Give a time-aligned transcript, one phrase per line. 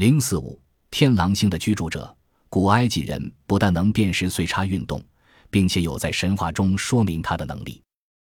[0.00, 0.58] 零四五
[0.90, 2.16] 天狼星的居住者，
[2.48, 5.04] 古埃及人不但能辨识岁差运动，
[5.50, 7.82] 并且有在神话中说明它的能力。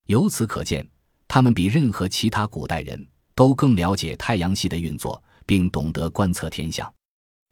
[0.06, 0.88] 由此可见，
[1.26, 6.88] 他们比任何其他古代人都更了解太阳系的运作，并懂得观测天象。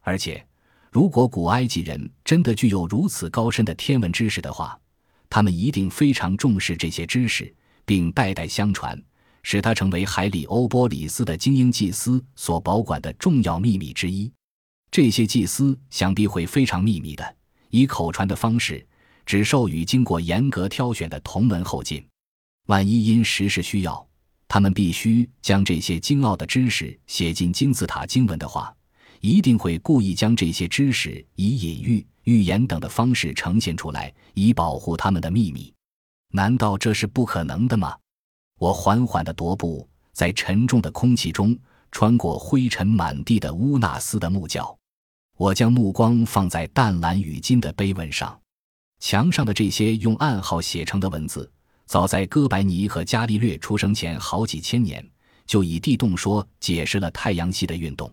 [0.01, 0.47] 而且，
[0.93, 4.79] 如果古埃及人真的具有如此高深的天文知识的话，
[5.29, 7.53] 他们一定非常重视这些知识，
[7.85, 8.97] 并代代相传。
[9.47, 14.29] 使它成为海里欧波里斯的精英祭司所保管的重要秘密之一。
[14.89, 17.35] 这些祭司想必会非常秘密的，
[17.69, 18.83] 以口传的方式，
[19.23, 22.03] 只授予经过严格挑选的同门后进。
[22.65, 24.03] 万一因时事需要，
[24.47, 28.75] 他们必须将这些精奥的知识写进金字塔经文的话，
[29.21, 35.71] 一定会故意将这些知识以隐喻、预言等的方式呈现出来，以保护他们的秘密。
[36.31, 37.95] 难道这是不可能的吗？
[38.57, 41.57] 我缓缓地踱步在沉重的空气中，
[41.91, 44.77] 穿过灰尘满地的乌纳斯的木角。
[45.37, 48.39] 我将目光放在淡蓝与金的碑文上，
[48.99, 51.51] 墙上的这些用暗号写成的文字，
[51.85, 55.05] 早在哥白尼和伽利略出生前好几千年，
[55.45, 58.09] 就以地动说解释了太阳系的运动。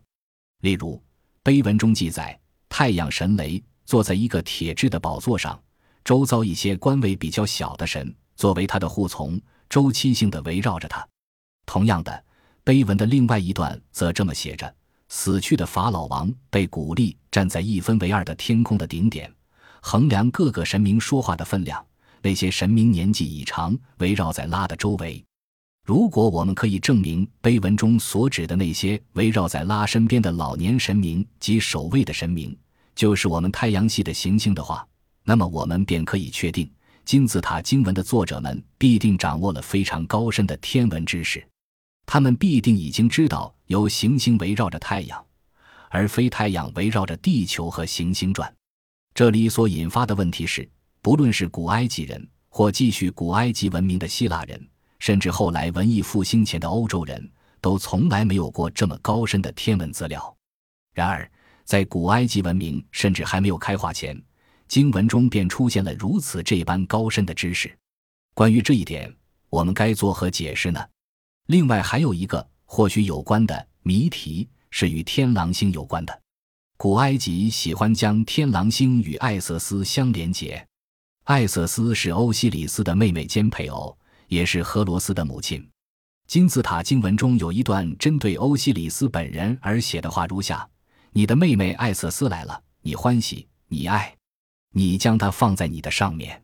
[0.62, 1.00] 例如，
[1.45, 2.36] 碑文中记载，
[2.69, 5.61] 太阳神雷坐在一个铁制的宝座上，
[6.05, 9.41] 周遭一些官位比较小的神作为他的护从。
[9.73, 11.03] 周期性的围绕着他。
[11.65, 12.23] 同样的，
[12.62, 14.70] 碑文的另外一段则这么写着：
[15.09, 19.33] 死去的法老王被鼓励站在一分为二的天空的顶点，
[19.81, 21.83] 衡量各个神明说话的分量。
[22.20, 25.25] 那些神明年纪已长，围绕在拉的周围。
[25.86, 32.55] 如果我们可以证明碑文中所指的那些围绕在拉身边的老年神明及守卫的神明，
[32.95, 34.86] 就是我们太阳系的行星的话，
[35.25, 36.70] 那么我们便可以确定。
[37.05, 41.47] 金字塔经文的作者们必定掌握了非常高深的天文知识，
[42.06, 45.25] 他们必定已经知道由行星围绕着太阳，
[45.91, 48.53] 而非太阳围绕着地球和行星转。
[49.14, 50.69] 这里所引发的问题是，
[51.00, 57.30] 不论是古埃及人，或继续古埃及文明的希腊人，甚至后来文艺复兴前的欧洲人，
[57.61, 60.34] 都从来没有过这么高深的天文资料。
[60.95, 61.30] 然而，
[61.64, 64.20] 在古埃及文明甚至还没有开化前，
[64.72, 67.70] 经文中便出现了如此这般高深的知识，
[68.33, 69.14] 关于这一点，
[69.50, 70.83] 我们该作何解释呢？
[71.48, 76.22] 另外还有一个或许有关的谜题是与天狼星有关的。
[76.78, 80.66] 古埃及喜欢将天狼星与艾瑟斯相连结，
[81.24, 83.94] 艾瑟斯是欧西里斯的妹妹兼配偶，
[84.28, 85.68] 也是荷罗斯的母亲。
[86.27, 90.66] 金字塔经文中有一段针对欧西里斯本人而写的话如下
[91.12, 94.16] ：“你的妹妹艾瑟斯来了，你欢喜，你爱。”
[94.72, 96.42] 你将它放在你的上面。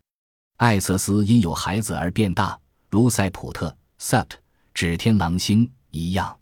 [0.56, 2.58] 艾瑟斯因有孩子而变大，
[2.90, 4.30] 如塞普特 （Sept）
[4.72, 6.38] 指天狼星一样。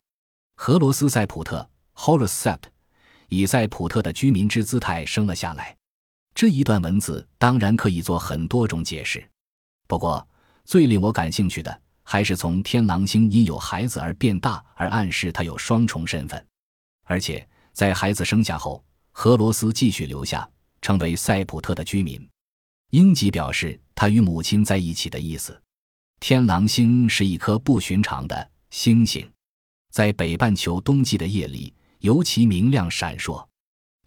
[0.55, 2.63] 荷罗斯塞普特 （Horus Sept）
[3.29, 5.75] 以塞普特的居民之姿态生了下来。
[6.33, 9.27] 这一段文字当然可以做很多种解释，
[9.87, 10.27] 不过
[10.65, 16.45] 最令我感兴趣的还是从天狼星因有孩子而变大而暗示他有双重身份，
[17.05, 20.47] 而且在孩子生下后，荷罗斯继续留下。
[20.81, 22.27] 成为塞普特的居民，
[22.91, 25.59] 英吉表示他与母亲在一起的意思。
[26.19, 29.29] 天狼星是一颗不寻常的星星，
[29.91, 33.45] 在北半球冬季的夜里尤其明亮闪烁。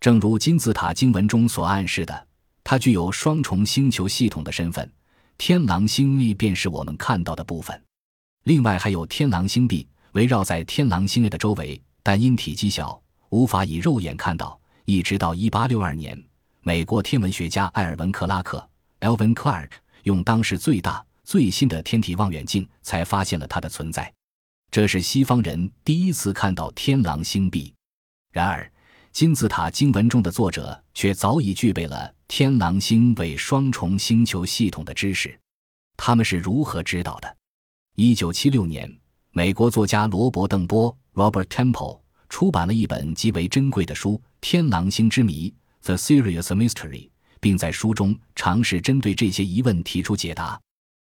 [0.00, 2.26] 正如金字塔经文中所暗示的，
[2.64, 4.90] 它具有双重星球系统的身份。
[5.36, 7.80] 天狼星亦便是我们看到的部分。
[8.44, 14.58] 另外还有天狼星臂围绕在天狼星的周围，但因体积小，无法以肉眼看到。
[14.86, 16.24] 一直到1862年。
[16.62, 18.68] 美国天文学家艾尔文·克拉克
[19.00, 19.70] （Alvin Clark）
[20.02, 24.12] 用当时最大、最新的天体望远镜，才发现了它的存在。
[24.70, 27.72] 这是西方人第一次看到天狼星臂。
[28.30, 28.70] 然而，
[29.10, 35.40] 金字塔经文中的作者却早已具备了天狼星为双重星球系统的知识。
[35.96, 37.36] 他们是如何知道的？
[37.96, 38.94] 一九七六年，
[39.30, 44.10] 美国作家罗伯·邓波 （Robert Temple） 出版了一本极为珍贵的书
[44.42, 45.48] 《天狼星之谜》。
[45.82, 47.08] The Serious Mystery，
[47.40, 50.60] 并在书中尝试针对这些疑问提出解答。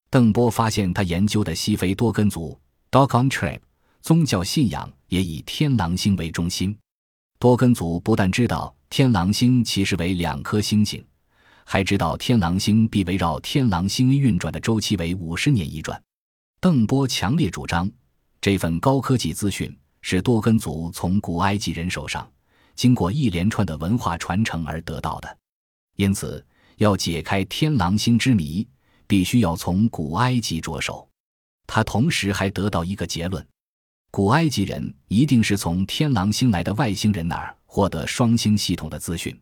[0.10, 2.60] 邓波发现，他研究的西非多根族
[2.90, 3.62] （Dogon Tribe）
[4.02, 6.78] 宗教信仰也以天狼星为中心。
[7.40, 11.04] 多根族不但知道天狼星其实为两颗星星，
[11.64, 16.02] 还知道天狼星必围绕天狼星运转的周期为五十年一转。
[16.60, 17.90] 邓波强烈主张，
[18.40, 22.30] 这份高科技资讯是多根族从古埃及人手上。
[22.76, 25.38] 经过一连串的文化传承而得到的，
[25.96, 26.46] 因此
[26.78, 28.68] 要解开天狼星之谜，
[29.08, 31.08] 必须要从古埃及着手。
[31.68, 33.46] 他同时还得到一个结论：
[34.10, 39.38] 古埃及人一定是从天狼星来的外星人那儿获得双星系统的资讯。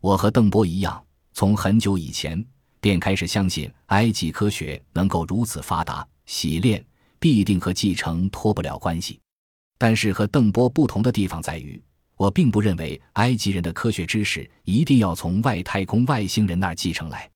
[0.00, 1.02] 我和邓波一样，
[1.32, 2.44] 从很久以前
[2.80, 6.84] 便开始相信埃及科学能够如此发达，洗练
[7.18, 9.20] 必定和继承脱不了关系。
[9.78, 11.82] 但是和邓波不同的地方在于，
[12.22, 17.28] 我并不认为埃及人的科学知识一定要从外太空外星人那儿继承来。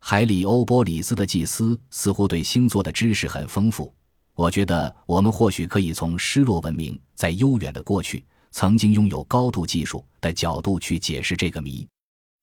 [0.00, 3.94] 海里欧波里斯的祭司似乎对星座的知识很丰富。
[4.34, 11.86] 我觉得我们或许可以从失落文明在悠远的过去曾经拥有高度技术的角度去解释这个谜。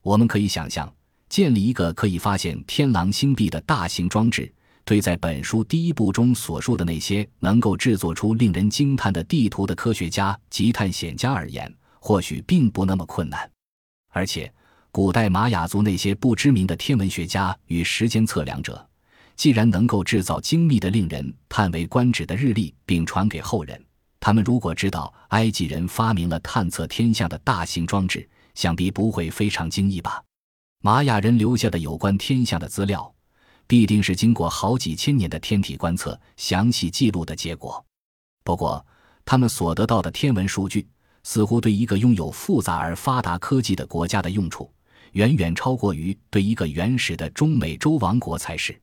[0.02, 0.90] 我们可以想象，
[1.28, 4.50] 建立一个可以发现天狼星壁的大型装置，
[4.86, 11.70] 对在本书第一部中所述的那些能够制作出令人惊叹的地图的科学家及探险家而言，
[12.02, 13.50] 或许并不那么困难。
[14.10, 14.52] 而且，
[14.92, 18.86] 古代玛雅族那些不知名的天文学家与时间测量者。
[19.38, 23.82] 既然能够制造精密的、令人叹为观止的日历，并传给后人，
[24.20, 30.22] 他们如果知道埃及人发明了探测天象的大型装置，想必不会非常惊异吧？
[30.84, 33.12] 玛雅人留下的有关天象的资料，
[33.66, 37.84] 必定是经过好几千年的天体观测详细记录的结果。
[38.44, 38.86] 不过，
[39.26, 40.88] 他们所得到的天文数据，
[41.24, 44.72] 似乎对一个拥有复杂而发达科技的国家的用处，
[45.14, 48.80] 远远超过于对一个原始的中美洲王国才是。